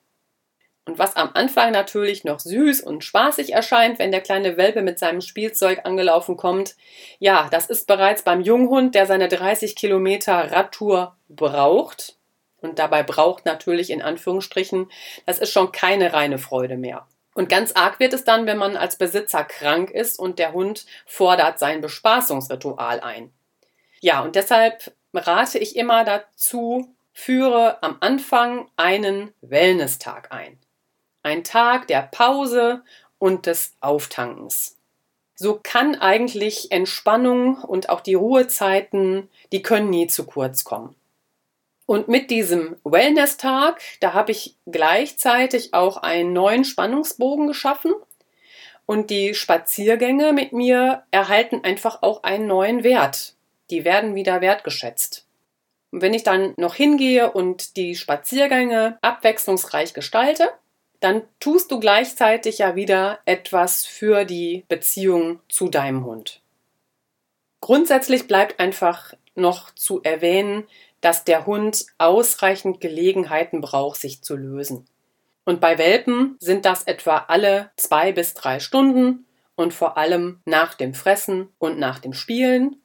Und 0.85 0.97
was 0.97 1.15
am 1.15 1.31
Anfang 1.33 1.71
natürlich 1.71 2.23
noch 2.23 2.39
süß 2.39 2.81
und 2.81 3.03
spaßig 3.03 3.53
erscheint, 3.53 3.99
wenn 3.99 4.11
der 4.11 4.21
kleine 4.21 4.57
Welpe 4.57 4.81
mit 4.81 4.97
seinem 4.97 5.21
Spielzeug 5.21 5.81
angelaufen 5.83 6.37
kommt, 6.37 6.75
ja, 7.19 7.49
das 7.51 7.67
ist 7.67 7.85
bereits 7.85 8.23
beim 8.23 8.41
Junghund, 8.41 8.95
der 8.95 9.05
seine 9.05 9.27
30 9.27 9.75
Kilometer 9.75 10.51
Radtour 10.51 11.17
braucht. 11.29 12.17
Und 12.61 12.79
dabei 12.79 13.03
braucht 13.03 13.45
natürlich 13.45 13.89
in 13.89 14.01
Anführungsstrichen, 14.01 14.89
das 15.25 15.39
ist 15.39 15.51
schon 15.51 15.71
keine 15.71 16.13
reine 16.13 16.37
Freude 16.37 16.77
mehr. 16.77 17.07
Und 17.33 17.49
ganz 17.49 17.71
arg 17.73 17.99
wird 17.99 18.13
es 18.13 18.23
dann, 18.23 18.45
wenn 18.45 18.57
man 18.57 18.75
als 18.75 18.97
Besitzer 18.97 19.43
krank 19.43 19.89
ist 19.89 20.19
und 20.19 20.37
der 20.37 20.53
Hund 20.53 20.85
fordert 21.05 21.59
sein 21.59 21.81
Bespaßungsritual 21.81 22.99
ein. 22.99 23.31
Ja, 24.01 24.21
und 24.21 24.35
deshalb 24.35 24.93
rate 25.13 25.57
ich 25.59 25.75
immer 25.75 26.03
dazu, 26.03 26.93
führe 27.13 27.81
am 27.83 27.97
Anfang 27.99 28.69
einen 28.75 29.33
Wellness-Tag 29.41 30.31
ein. 30.31 30.59
Ein 31.23 31.43
Tag 31.43 31.87
der 31.87 32.01
Pause 32.01 32.83
und 33.19 33.45
des 33.45 33.73
Auftankens. 33.79 34.77
So 35.35 35.59
kann 35.61 35.95
eigentlich 35.95 36.71
Entspannung 36.71 37.57
und 37.63 37.89
auch 37.89 38.01
die 38.01 38.13
Ruhezeiten, 38.13 39.29
die 39.51 39.61
können 39.61 39.89
nie 39.89 40.07
zu 40.07 40.25
kurz 40.25 40.63
kommen. 40.63 40.95
Und 41.91 42.07
mit 42.07 42.31
diesem 42.31 42.77
Wellness-Tag, 42.85 43.81
da 43.99 44.13
habe 44.13 44.31
ich 44.31 44.55
gleichzeitig 44.65 45.73
auch 45.73 45.97
einen 45.97 46.31
neuen 46.31 46.63
Spannungsbogen 46.63 47.47
geschaffen. 47.47 47.93
Und 48.85 49.09
die 49.09 49.33
Spaziergänge 49.33 50.31
mit 50.31 50.53
mir 50.53 51.03
erhalten 51.11 51.65
einfach 51.65 52.01
auch 52.01 52.23
einen 52.23 52.47
neuen 52.47 52.85
Wert. 52.85 53.35
Die 53.71 53.83
werden 53.83 54.15
wieder 54.15 54.39
wertgeschätzt. 54.39 55.27
Und 55.91 56.01
wenn 56.01 56.13
ich 56.13 56.23
dann 56.23 56.53
noch 56.55 56.75
hingehe 56.75 57.29
und 57.29 57.75
die 57.75 57.95
Spaziergänge 57.95 58.97
abwechslungsreich 59.01 59.93
gestalte, 59.93 60.49
dann 61.01 61.23
tust 61.41 61.71
du 61.71 61.81
gleichzeitig 61.81 62.59
ja 62.59 62.77
wieder 62.77 63.19
etwas 63.25 63.85
für 63.85 64.23
die 64.23 64.63
Beziehung 64.69 65.41
zu 65.49 65.67
deinem 65.67 66.05
Hund. 66.05 66.39
Grundsätzlich 67.59 68.27
bleibt 68.27 68.61
einfach 68.61 69.13
noch 69.35 69.75
zu 69.75 70.01
erwähnen, 70.03 70.67
dass 71.01 71.23
der 71.23 71.45
Hund 71.45 71.85
ausreichend 71.97 72.79
Gelegenheiten 72.79 73.59
braucht, 73.59 73.99
sich 73.99 74.23
zu 74.23 74.35
lösen. 74.35 74.87
Und 75.43 75.59
bei 75.59 75.77
Welpen 75.77 76.37
sind 76.39 76.65
das 76.65 76.83
etwa 76.83 77.25
alle 77.27 77.71
zwei 77.75 78.11
bis 78.11 78.35
drei 78.35 78.59
Stunden 78.59 79.25
und 79.55 79.73
vor 79.73 79.97
allem 79.97 80.39
nach 80.45 80.75
dem 80.75 80.93
Fressen 80.93 81.49
und 81.57 81.79
nach 81.79 81.99
dem 81.99 82.13
Spielen. 82.13 82.77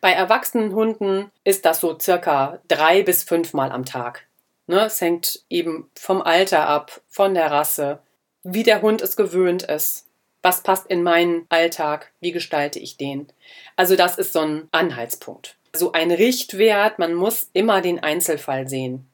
Bei 0.00 0.10
erwachsenen 0.10 0.74
Hunden 0.74 1.30
ist 1.44 1.64
das 1.64 1.80
so 1.80 1.96
circa 1.98 2.58
drei 2.66 3.02
bis 3.04 3.22
fünfmal 3.22 3.70
am 3.70 3.84
Tag. 3.84 4.26
Ne, 4.66 4.80
es 4.86 5.00
hängt 5.00 5.44
eben 5.48 5.88
vom 5.94 6.20
Alter 6.22 6.66
ab, 6.68 7.00
von 7.08 7.34
der 7.34 7.52
Rasse, 7.52 8.00
wie 8.42 8.64
der 8.64 8.82
Hund 8.82 9.00
es 9.00 9.16
gewöhnt 9.16 9.62
ist. 9.62 10.08
Was 10.42 10.62
passt 10.62 10.88
in 10.88 11.04
meinen 11.04 11.46
Alltag? 11.50 12.12
Wie 12.20 12.32
gestalte 12.32 12.80
ich 12.80 12.96
den? 12.96 13.28
Also 13.76 13.94
das 13.94 14.18
ist 14.18 14.32
so 14.32 14.40
ein 14.40 14.68
Anhaltspunkt 14.72 15.56
so 15.76 15.92
ein 15.92 16.10
Richtwert, 16.10 16.98
man 16.98 17.14
muss 17.14 17.50
immer 17.52 17.80
den 17.80 18.00
Einzelfall 18.02 18.68
sehen. 18.68 19.08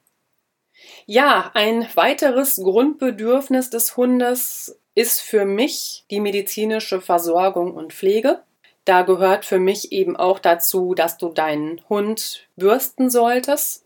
Ja, 1.07 1.50
ein 1.54 1.87
weiteres 1.95 2.57
Grundbedürfnis 2.57 3.71
des 3.71 3.97
Hundes 3.97 4.78
ist 4.95 5.21
für 5.21 5.45
mich 5.45 6.04
die 6.11 6.21
medizinische 6.21 7.00
Versorgung 7.00 7.75
und 7.75 7.92
Pflege. 7.92 8.42
Da 8.85 9.02
gehört 9.02 9.45
für 9.45 9.59
mich 9.59 9.92
eben 9.92 10.16
auch 10.16 10.38
dazu, 10.38 10.95
dass 10.95 11.16
du 11.19 11.28
deinen 11.28 11.81
Hund 11.88 12.49
bürsten 12.57 13.11
solltest. 13.11 13.85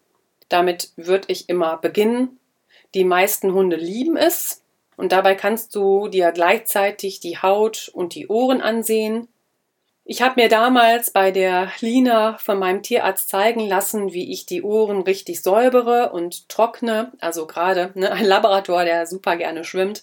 Damit 0.49 0.93
würde 0.97 1.27
ich 1.29 1.49
immer 1.49 1.77
beginnen. 1.77 2.39
Die 2.95 3.05
meisten 3.05 3.53
Hunde 3.53 3.77
lieben 3.77 4.17
es 4.17 4.63
und 4.97 5.13
dabei 5.13 5.35
kannst 5.35 5.75
du 5.75 6.09
dir 6.09 6.33
gleichzeitig 6.33 7.21
die 7.21 7.39
Haut 7.39 7.91
und 7.93 8.15
die 8.15 8.29
Ohren 8.29 8.63
ansehen. 8.63 9.29
Ich 10.09 10.23
habe 10.23 10.41
mir 10.41 10.49
damals 10.49 11.11
bei 11.11 11.33
der 11.33 11.73
Lina 11.81 12.39
von 12.39 12.61
meinem 12.61 12.81
Tierarzt 12.81 13.29
zeigen 13.29 13.67
lassen, 13.67 14.13
wie 14.13 14.33
ich 14.33 14.47
die 14.47 14.63
Ohren 14.63 15.03
richtig 15.03 15.43
säubere 15.43 16.11
und 16.13 16.49
trockne. 16.49 17.11
Also 17.19 17.49
gerade 17.49 17.91
ne, 17.95 18.13
ein 18.13 18.25
Laborator, 18.25 18.85
der 18.85 19.09
super 19.09 19.37
gerne 19.37 19.65
schwimmt. 19.65 20.03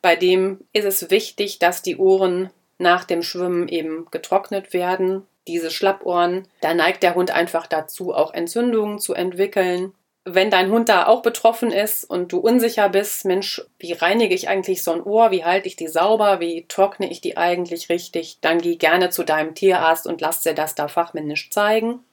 Bei 0.00 0.14
dem 0.14 0.60
ist 0.72 0.84
es 0.84 1.10
wichtig, 1.10 1.58
dass 1.58 1.82
die 1.82 1.96
Ohren 1.96 2.50
nach 2.78 3.02
dem 3.02 3.24
Schwimmen 3.24 3.66
eben 3.66 4.06
getrocknet 4.12 4.72
werden. 4.72 5.26
Diese 5.48 5.72
Schlappohren, 5.72 6.46
da 6.60 6.72
neigt 6.72 7.02
der 7.02 7.16
Hund 7.16 7.32
einfach 7.32 7.66
dazu, 7.66 8.14
auch 8.14 8.32
Entzündungen 8.32 9.00
zu 9.00 9.12
entwickeln 9.12 9.92
wenn 10.24 10.50
dein 10.50 10.70
Hund 10.70 10.88
da 10.88 11.06
auch 11.06 11.22
betroffen 11.22 11.72
ist 11.72 12.04
und 12.04 12.32
du 12.32 12.38
unsicher 12.38 12.88
bist, 12.88 13.24
Mensch, 13.24 13.62
wie 13.78 13.92
reinige 13.92 14.34
ich 14.34 14.48
eigentlich 14.48 14.84
so 14.84 14.92
ein 14.92 15.02
Ohr, 15.02 15.30
wie 15.32 15.44
halte 15.44 15.66
ich 15.66 15.76
die 15.76 15.88
sauber, 15.88 16.38
wie 16.38 16.66
trockne 16.68 17.10
ich 17.10 17.20
die 17.20 17.36
eigentlich 17.36 17.88
richtig, 17.88 18.38
dann 18.40 18.58
geh 18.58 18.76
gerne 18.76 19.10
zu 19.10 19.24
deinem 19.24 19.54
Tierarzt 19.54 20.06
und 20.06 20.20
lass 20.20 20.40
dir 20.40 20.54
das 20.54 20.74
da 20.74 20.86
fachmännisch 20.86 21.50
zeigen. 21.50 22.04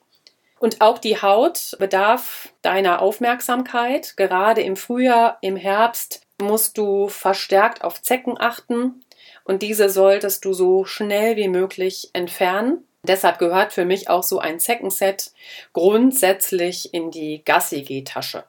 Und 0.60 0.82
auch 0.82 0.98
die 0.98 1.22
Haut 1.22 1.78
bedarf 1.80 2.50
deiner 2.62 3.02
Aufmerksamkeit. 3.02 4.18
Gerade 4.18 4.62
im 4.62 4.76
Frühjahr, 4.76 5.38
im 5.42 5.56
Herbst 5.56 6.22
musst 6.42 6.78
du 6.78 7.08
verstärkt 7.08 7.84
auf 7.84 8.02
Zecken 8.02 8.36
achten 8.40 9.06
und 9.46 9.62
diese 9.62 9.90
solltest 9.90 10.46
du 10.46 10.54
so 10.54 10.84
schnell 10.84 11.38
wie 11.38 11.48
möglich 11.48 12.10
entfernen. 12.14 12.84
Deshalb 13.04 13.40
gehört 13.40 13.74
für 13.74 13.86
mich 13.86 14.10
auch 14.10 14.24
so 14.24 14.40
ein 14.40 14.60
Zeckenset 14.60 15.32
grundsätzlich 15.74 16.94
in 16.94 17.12
die 17.12 17.44
Gassi-G-Tasche. 17.44 18.44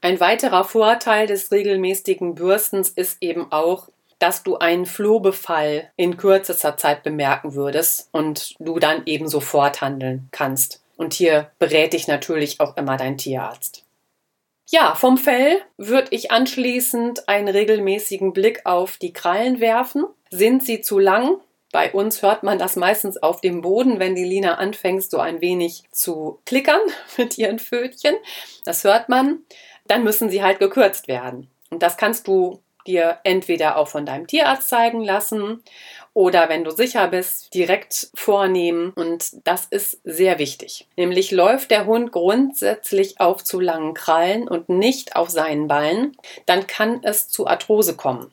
Ein 0.00 0.18
weiterer 0.18 0.64
Vorteil 0.64 1.26
des 1.26 1.52
regelmäßigen 1.52 2.34
Bürstens 2.34 2.88
ist 2.88 3.18
eben 3.20 3.52
auch, 3.52 3.88
dass 4.18 4.42
du 4.42 4.56
einen 4.56 4.86
Flohbefall 4.86 5.90
in 5.96 6.16
kürzester 6.16 6.76
Zeit 6.76 7.02
bemerken 7.02 7.54
würdest 7.54 8.08
und 8.12 8.54
du 8.58 8.78
dann 8.78 9.02
eben 9.06 9.28
sofort 9.28 9.80
handeln 9.80 10.28
kannst. 10.30 10.82
Und 10.96 11.14
hier 11.14 11.50
berät 11.58 11.94
dich 11.94 12.08
natürlich 12.08 12.60
auch 12.60 12.76
immer 12.76 12.96
dein 12.96 13.16
Tierarzt. 13.16 13.84
Ja, 14.68 14.94
vom 14.94 15.16
Fell 15.18 15.60
würde 15.78 16.08
ich 16.10 16.30
anschließend 16.30 17.28
einen 17.28 17.48
regelmäßigen 17.48 18.32
Blick 18.32 18.66
auf 18.66 18.98
die 18.98 19.12
Krallen 19.12 19.60
werfen. 19.60 20.04
Sind 20.30 20.62
sie 20.64 20.80
zu 20.80 20.98
lang? 20.98 21.40
Bei 21.72 21.92
uns 21.92 22.22
hört 22.22 22.42
man 22.42 22.58
das 22.58 22.76
meistens 22.76 23.16
auf 23.22 23.40
dem 23.40 23.60
Boden, 23.60 23.98
wenn 24.00 24.14
die 24.14 24.24
Lina 24.24 24.54
anfängt, 24.54 25.08
so 25.08 25.18
ein 25.18 25.40
wenig 25.40 25.84
zu 25.92 26.40
klickern 26.44 26.80
mit 27.16 27.38
ihren 27.38 27.58
Fötchen. 27.58 28.16
Das 28.64 28.84
hört 28.84 29.08
man. 29.08 29.40
Dann 29.86 30.04
müssen 30.04 30.30
sie 30.30 30.42
halt 30.42 30.58
gekürzt 30.58 31.08
werden. 31.08 31.48
Und 31.70 31.82
das 31.82 31.96
kannst 31.96 32.26
du 32.26 32.60
dir 32.86 33.18
entweder 33.24 33.76
auch 33.76 33.88
von 33.88 34.06
deinem 34.06 34.26
Tierarzt 34.26 34.68
zeigen 34.68 35.02
lassen 35.02 35.62
oder 36.12 36.48
wenn 36.48 36.64
du 36.64 36.70
sicher 36.70 37.06
bist, 37.08 37.54
direkt 37.54 38.10
vornehmen. 38.14 38.92
Und 38.94 39.46
das 39.46 39.66
ist 39.66 40.00
sehr 40.04 40.38
wichtig. 40.38 40.88
Nämlich 40.96 41.30
läuft 41.30 41.70
der 41.70 41.86
Hund 41.86 42.10
grundsätzlich 42.10 43.20
auf 43.20 43.44
zu 43.44 43.60
langen 43.60 43.94
Krallen 43.94 44.48
und 44.48 44.68
nicht 44.68 45.14
auf 45.14 45.30
seinen 45.30 45.68
Ballen, 45.68 46.16
dann 46.46 46.66
kann 46.66 47.00
es 47.02 47.28
zu 47.28 47.46
Arthrose 47.46 47.96
kommen. 47.96 48.32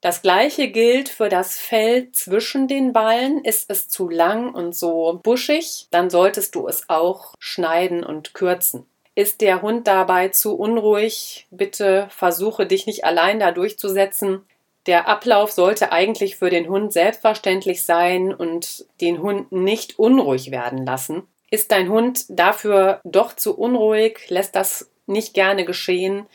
Das 0.00 0.22
gleiche 0.22 0.68
gilt 0.68 1.08
für 1.08 1.28
das 1.28 1.58
Fell 1.58 2.12
zwischen 2.12 2.68
den 2.68 2.92
Ballen. 2.92 3.42
Ist 3.44 3.68
es 3.70 3.88
zu 3.88 4.08
lang 4.08 4.54
und 4.54 4.74
so 4.74 5.18
buschig, 5.22 5.88
dann 5.90 6.08
solltest 6.08 6.54
du 6.54 6.68
es 6.68 6.88
auch 6.88 7.34
schneiden 7.40 8.04
und 8.04 8.32
kürzen. 8.32 8.86
Ist 9.16 9.40
der 9.40 9.62
Hund 9.62 9.88
dabei 9.88 10.28
zu 10.28 10.54
unruhig, 10.56 11.48
bitte 11.50 12.06
versuche 12.10 12.66
dich 12.66 12.86
nicht 12.86 13.04
allein 13.04 13.40
da 13.40 13.50
durchzusetzen. 13.50 14.44
Der 14.86 15.08
Ablauf 15.08 15.50
sollte 15.50 15.90
eigentlich 15.90 16.36
für 16.36 16.50
den 16.50 16.68
Hund 16.68 16.92
selbstverständlich 16.92 17.82
sein 17.82 18.32
und 18.32 18.86
den 19.00 19.20
Hund 19.20 19.50
nicht 19.50 19.98
unruhig 19.98 20.52
werden 20.52 20.86
lassen. 20.86 21.26
Ist 21.50 21.72
dein 21.72 21.88
Hund 21.88 22.26
dafür 22.28 23.00
doch 23.02 23.34
zu 23.34 23.58
unruhig, 23.58 24.20
lässt 24.28 24.54
das 24.54 24.88
nicht 25.06 25.34
gerne 25.34 25.64
geschehen, 25.64 26.26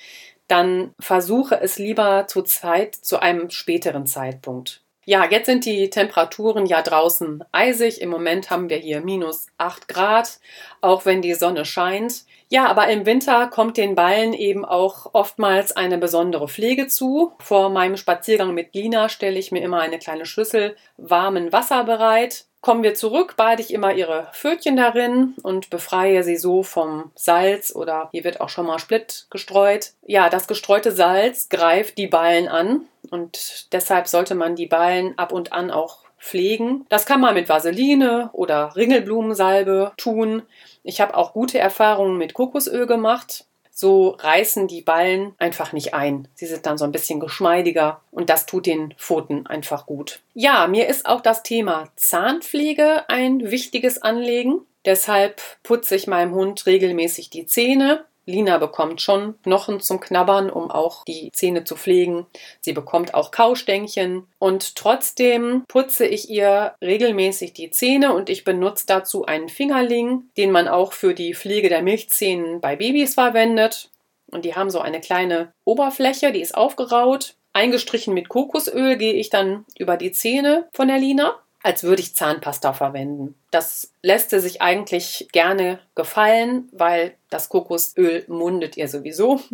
dann 0.48 0.94
versuche 1.00 1.60
es 1.60 1.78
lieber 1.78 2.26
zur 2.28 2.46
Zeit 2.46 2.96
zu 2.96 3.20
einem 3.20 3.50
späteren 3.50 4.06
Zeitpunkt. 4.06 4.84
Ja, 5.06 5.26
jetzt 5.30 5.48
sind 5.48 5.66
die 5.66 5.90
Temperaturen 5.90 6.66
ja 6.66 6.82
draußen 6.82 7.44
eisig. 7.52 8.00
Im 8.00 8.10
Moment 8.10 8.50
haben 8.50 8.70
wir 8.70 8.78
hier 8.78 9.02
minus 9.02 9.48
8 9.58 9.90
Grad, 9.90 10.40
auch 10.80 11.06
wenn 11.06 11.22
die 11.22 11.34
Sonne 11.34 11.66
scheint. 11.66 12.24
Ja, 12.48 12.68
aber 12.68 12.88
im 12.88 13.06
Winter 13.06 13.48
kommt 13.48 13.76
den 13.76 13.96
Ballen 13.96 14.34
eben 14.34 14.64
auch 14.64 15.10
oftmals 15.14 15.74
eine 15.74 15.98
besondere 15.98 16.48
Pflege 16.48 16.88
zu. 16.88 17.34
Vor 17.40 17.70
meinem 17.70 17.98
Spaziergang 17.98 18.54
mit 18.54 18.74
Lina 18.74 19.10
stelle 19.10 19.40
ich 19.40 19.52
mir 19.52 19.62
immer 19.62 19.82
eine 19.82 20.00
kleine 20.00 20.26
Schüssel 20.26 20.78
warmen 20.96 21.52
Wasser 21.52 21.84
bereit. 21.84 22.46
Kommen 22.63 22.82
wir 22.82 22.96
zurück, 22.96 23.36
bade 23.36 23.62
ich 23.62 23.74
immer 23.74 23.93
ihre 23.93 24.29
Pfötchen 24.32 24.77
darin 24.77 25.34
und 25.43 25.70
befreie 25.70 26.24
sie 26.24 26.38
so 26.38 26.63
vom 26.63 27.12
Salz 27.13 27.75
oder 27.75 28.08
hier 28.13 28.24
wird 28.24 28.39
auch 28.39 28.48
schon 28.48 28.65
mal 28.65 28.79
Split 28.79 29.27
gestreut. 29.29 29.91
Ja, 30.08 30.29
das 30.29 30.48
gestreute 30.48 30.93
Salz 30.93 31.50
greift 31.50 31.98
die 31.98 32.08
Ballen 32.08 32.48
an 32.48 32.86
und 33.12 33.67
deshalb 33.74 34.08
sollte 34.08 34.34
man 34.34 34.55
die 34.55 34.67
Ballen 34.67 35.17
ab 35.17 35.34
und 35.34 35.51
an 35.51 35.72
auch 35.72 36.05
pflegen. 36.17 36.86
Das 36.88 37.05
kann 37.05 37.20
man 37.20 37.34
mit 37.34 37.50
Vaseline 37.50 38.29
oder 38.32 38.77
Ringelblumensalbe 38.77 39.91
tun. 39.98 40.43
Ich 40.84 41.01
habe 41.01 41.17
auch 41.17 41.34
gute 41.34 41.60
Erfahrungen 41.60 42.17
mit 42.17 42.34
Kokosöl 42.34 42.88
gemacht. 42.88 43.43
So 43.75 44.10
reißen 44.20 44.68
die 44.68 44.84
Ballen 44.84 45.34
einfach 45.39 45.74
nicht 45.74 45.96
ein. 45.96 46.27
Sie 46.36 46.46
sind 46.46 46.65
dann 46.68 46.77
so 46.77 46.86
ein 46.86 46.92
bisschen 46.92 47.20
geschmeidiger 47.20 48.01
und 48.12 48.30
das 48.30 48.46
tut 48.46 48.68
den 48.68 48.94
Pfoten 48.98 49.48
einfach 49.48 49.88
gut. 49.88 50.22
Ja, 50.36 50.68
mir 50.68 50.88
ist 50.88 51.08
auch 51.08 51.22
das 51.22 51.42
Thema 51.42 51.89
Zahnpflege 51.96 53.10
ein 53.10 53.50
wichtiges 53.50 54.01
Anliegen. 54.01 54.62
Deshalb 54.86 55.42
putze 55.63 55.96
ich 55.96 56.08
meinem 56.08 56.36
Hund 56.36 56.65
regelmäßig 56.68 57.32
die 57.32 57.48
Zähne. 57.48 58.06
Lina 58.25 58.58
bekommt 58.58 59.01
schon 59.01 59.36
Knochen 59.44 59.80
zum 59.82 60.00
Knabbern, 60.00 60.50
um 60.50 60.72
auch 60.72 61.03
die 61.06 61.32
Zähne 61.34 61.63
zu 61.63 61.75
pflegen. 61.75 62.25
Sie 62.62 62.74
bekommt 62.74 63.13
auch 63.13 63.32
Kaustängchen 63.32 64.28
und 64.39 64.76
trotzdem 64.76 65.63
putze 65.67 66.06
ich 66.06 66.30
ihr 66.30 66.74
regelmäßig 66.82 67.54
die 67.54 67.71
Zähne 67.71 68.13
und 68.13 68.30
ich 68.30 68.43
benutze 68.43 68.86
dazu 68.88 69.26
einen 69.26 69.50
Fingerling, 69.50 70.30
den 70.38 70.52
man 70.52 70.67
auch 70.67 70.93
für 70.93 71.13
die 71.13 71.34
Pflege 71.34 71.69
der 71.69 71.82
Milchzähnen 71.82 72.62
bei 72.62 72.76
Babys 72.76 73.15
verwendet. 73.15 73.89
Und 74.32 74.45
die 74.45 74.56
haben 74.56 74.69
so 74.69 74.80
eine 74.80 75.00
kleine 75.00 75.54
Oberfläche, 75.63 76.32
die 76.32 76.41
ist 76.41 76.56
aufgeraut. 76.56 77.36
Eingestrichen 77.52 78.13
mit 78.13 78.30
Kokosöl 78.30 78.98
gehe 78.98 79.13
ich 79.13 79.30
dann 79.30 79.65
über 79.78 79.95
die 79.95 80.12
Zähne 80.12 80.67
von 80.74 80.88
der 80.88 80.98
Lina 80.98 81.36
als 81.63 81.84
würde 81.84 82.02
ich 82.02 82.15
Zahnpasta 82.15 82.73
verwenden. 82.73 83.36
Das 83.49 83.93
lässt 84.02 84.30
sie 84.30 84.39
sich 84.39 84.62
eigentlich 84.62 85.28
gerne 85.32 85.80
gefallen, 85.95 86.69
weil 86.71 87.15
das 87.30 87.49
Kokosöl 87.49 88.26
mundet 88.28 88.78
ihr 88.78 88.88
sowieso. 88.88 89.39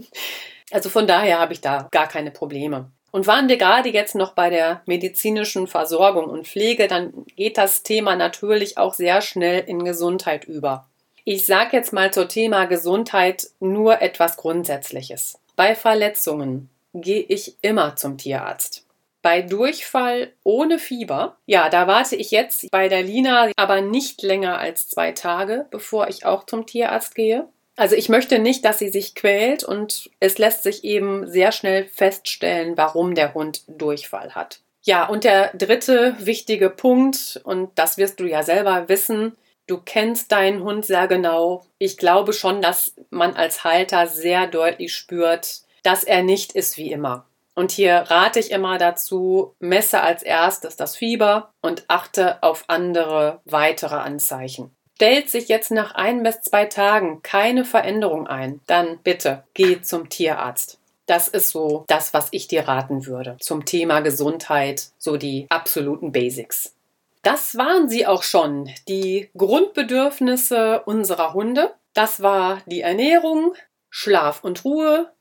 Also 0.71 0.89
von 0.89 1.07
daher 1.07 1.39
habe 1.39 1.53
ich 1.53 1.61
da 1.61 1.87
gar 1.89 2.07
keine 2.07 2.29
Probleme. 2.29 2.91
Und 3.09 3.25
waren 3.25 3.49
wir 3.49 3.57
gerade 3.57 3.89
jetzt 3.89 4.13
noch 4.13 4.33
bei 4.33 4.51
der 4.51 4.83
medizinischen 4.85 5.65
Versorgung 5.65 6.25
und 6.25 6.47
Pflege, 6.47 6.87
dann 6.87 7.25
geht 7.35 7.57
das 7.57 7.81
Thema 7.81 8.15
natürlich 8.15 8.77
auch 8.77 8.93
sehr 8.93 9.21
schnell 9.21 9.63
in 9.65 9.83
Gesundheit 9.83 10.45
über. 10.45 10.87
Ich 11.25 11.47
sage 11.47 11.75
jetzt 11.75 11.91
mal 11.91 12.13
zum 12.13 12.27
Thema 12.27 12.65
Gesundheit 12.65 13.47
nur 13.59 14.01
etwas 14.01 14.37
Grundsätzliches. 14.37 15.39
Bei 15.55 15.75
Verletzungen 15.75 16.69
gehe 16.93 17.21
ich 17.21 17.55
immer 17.61 17.95
zum 17.95 18.17
Tierarzt. 18.17 18.85
Bei 19.21 19.41
Durchfall 19.41 20.33
ohne 20.43 20.79
Fieber, 20.79 21.37
ja, 21.45 21.69
da 21.69 21.87
warte 21.87 22.15
ich 22.15 22.31
jetzt 22.31 22.71
bei 22.71 22.87
der 22.87 23.03
Lina 23.03 23.49
aber 23.57 23.81
nicht 23.81 24.21
länger 24.21 24.57
als 24.57 24.87
zwei 24.87 25.11
Tage, 25.11 25.67
bevor 25.71 26.07
ich 26.07 26.25
auch 26.25 26.45
zum 26.45 26.65
Tierarzt 26.65 27.15
gehe. 27.15 27.47
Also 27.75 27.95
ich 27.95 28.09
möchte 28.09 28.39
nicht, 28.39 28.65
dass 28.65 28.79
sie 28.79 28.89
sich 28.89 29.15
quält 29.15 29.63
und 29.63 30.09
es 30.19 30.37
lässt 30.37 30.63
sich 30.63 30.83
eben 30.83 31.27
sehr 31.27 31.51
schnell 31.51 31.85
feststellen, 31.85 32.77
warum 32.77 33.15
der 33.15 33.33
Hund 33.33 33.63
Durchfall 33.67 34.35
hat. 34.35 34.59
Ja, 34.83 35.05
und 35.05 35.23
der 35.23 35.53
dritte 35.53 36.15
wichtige 36.19 36.69
Punkt, 36.69 37.39
und 37.43 37.71
das 37.75 37.97
wirst 37.97 38.19
du 38.19 38.25
ja 38.25 38.43
selber 38.43 38.89
wissen, 38.89 39.37
du 39.67 39.79
kennst 39.79 40.31
deinen 40.31 40.63
Hund 40.63 40.85
sehr 40.85 41.07
genau. 41.07 41.65
Ich 41.77 41.97
glaube 41.97 42.33
schon, 42.33 42.61
dass 42.61 42.95
man 43.09 43.35
als 43.35 43.63
Halter 43.63 44.07
sehr 44.07 44.47
deutlich 44.47 44.93
spürt, 44.93 45.61
dass 45.83 46.03
er 46.03 46.23
nicht 46.23 46.53
ist 46.53 46.77
wie 46.77 46.91
immer. 46.91 47.28
Und 47.55 47.71
hier 47.71 47.95
rate 47.95 48.39
ich 48.39 48.51
immer 48.51 48.77
dazu, 48.77 49.55
messe 49.59 50.01
als 50.01 50.23
erstes 50.23 50.75
das 50.75 50.95
Fieber 50.95 51.51
und 51.61 51.83
achte 51.87 52.41
auf 52.41 52.63
andere 52.67 53.41
weitere 53.45 53.95
Anzeichen. 53.95 54.75
Stellt 54.95 55.29
sich 55.29 55.47
jetzt 55.47 55.71
nach 55.71 55.95
ein 55.95 56.23
bis 56.23 56.41
zwei 56.41 56.65
Tagen 56.65 57.21
keine 57.21 57.63
Veränderung 57.63 58.27
ein, 58.27 58.59
dann 58.67 58.99
bitte 58.99 59.43
geh 59.53 59.81
zum 59.81 60.09
Tierarzt. 60.09 60.79
Das 61.05 61.27
ist 61.27 61.49
so 61.49 61.85
das, 61.87 62.13
was 62.13 62.27
ich 62.31 62.47
dir 62.47 62.67
raten 62.67 63.05
würde 63.05 63.37
zum 63.39 63.65
Thema 63.65 64.01
Gesundheit, 64.01 64.89
so 64.97 65.17
die 65.17 65.47
absoluten 65.49 66.11
Basics. 66.11 66.75
Das 67.21 67.57
waren 67.57 67.89
sie 67.89 68.05
auch 68.05 68.23
schon, 68.23 68.69
die 68.87 69.29
Grundbedürfnisse 69.35 70.83
unserer 70.85 71.33
Hunde. 71.33 71.73
Das 71.93 72.21
war 72.21 72.61
die 72.65 72.81
Ernährung, 72.81 73.55
Schlaf 73.89 74.43
und 74.43 74.63
Ruhe, 74.63 75.11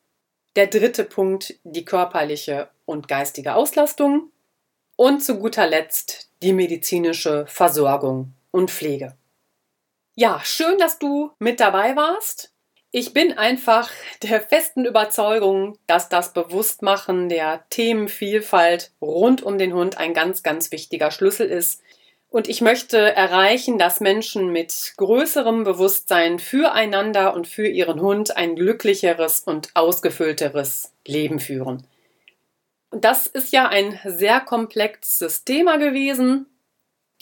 der 0.56 0.66
dritte 0.66 1.04
Punkt, 1.04 1.54
die 1.64 1.84
körperliche 1.84 2.68
und 2.84 3.08
geistige 3.08 3.54
Auslastung. 3.54 4.30
Und 4.96 5.22
zu 5.22 5.38
guter 5.38 5.66
Letzt 5.66 6.30
die 6.42 6.52
medizinische 6.52 7.46
Versorgung 7.46 8.32
und 8.50 8.70
Pflege. 8.70 9.16
Ja, 10.16 10.40
schön, 10.42 10.78
dass 10.78 10.98
du 10.98 11.30
mit 11.38 11.60
dabei 11.60 11.94
warst. 11.94 12.52
Ich 12.90 13.12
bin 13.12 13.36
einfach 13.36 13.90
der 14.22 14.40
festen 14.40 14.86
Überzeugung, 14.86 15.78
dass 15.86 16.08
das 16.08 16.32
Bewusstmachen 16.32 17.28
der 17.28 17.64
Themenvielfalt 17.70 18.92
rund 19.00 19.42
um 19.42 19.58
den 19.58 19.74
Hund 19.74 19.98
ein 19.98 20.14
ganz, 20.14 20.42
ganz 20.42 20.72
wichtiger 20.72 21.10
Schlüssel 21.10 21.46
ist, 21.48 21.82
und 22.30 22.48
ich 22.48 22.60
möchte 22.60 22.98
erreichen, 22.98 23.78
dass 23.78 24.00
Menschen 24.00 24.52
mit 24.52 24.92
größerem 24.98 25.64
Bewusstsein 25.64 26.38
füreinander 26.38 27.34
und 27.34 27.46
für 27.46 27.66
ihren 27.66 28.00
Hund 28.00 28.36
ein 28.36 28.54
glücklicheres 28.54 29.40
und 29.40 29.70
ausgefüllteres 29.74 30.92
Leben 31.06 31.40
führen. 31.40 31.86
Und 32.90 33.04
das 33.04 33.26
ist 33.26 33.52
ja 33.52 33.68
ein 33.68 33.98
sehr 34.04 34.40
komplexes 34.40 35.44
Thema 35.44 35.78
gewesen. 35.78 36.46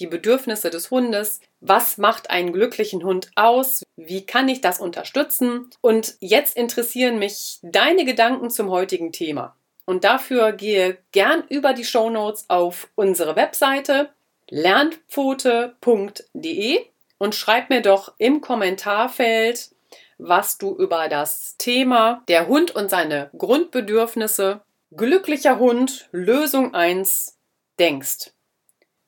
Die 0.01 0.07
Bedürfnisse 0.07 0.71
des 0.71 0.91
Hundes. 0.91 1.41
Was 1.61 1.99
macht 1.99 2.31
einen 2.31 2.53
glücklichen 2.53 3.03
Hund 3.03 3.31
aus? 3.37 3.83
Wie 3.97 4.27
kann 4.27 4.49
ich 4.49 4.61
das 4.61 4.81
unterstützen? 4.81 5.71
Und 5.81 6.17
jetzt 6.21 6.57
interessieren 6.57 7.19
mich 7.19 7.61
deine 7.63 8.05
Gedanken 8.05 8.51
zum 8.51 8.71
heutigen 8.71 9.13
Thema. 9.13 9.57
Und 9.87 10.03
dafür 10.03 10.53
gehe 10.53 10.99
gern 11.13 11.45
über 11.49 11.73
die 11.73 11.85
Show 11.85 12.11
Notes 12.11 12.47
auf 12.49 12.89
unsere 12.97 13.37
Webseite 13.37 14.11
lernpfote.de 14.51 16.87
und 17.19 17.35
schreib 17.35 17.71
mir 17.71 17.81
doch 17.83 18.15
im 18.19 18.41
Kommentarfeld, 18.41 19.71
was 20.19 20.59
du 20.59 20.77
über 20.77 21.09
das 21.09 21.57
Thema 21.59 22.23
der 22.29 22.47
Hund 22.49 22.75
und 22.75 22.91
seine 22.91 23.31
Grundbedürfnisse 23.37 24.63
glücklicher 24.95 25.59
Hund 25.59 26.09
Lösung 26.13 26.75
1 26.75 27.39
denkst. 27.79 28.31